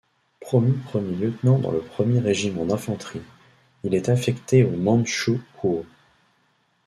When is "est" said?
3.93-4.09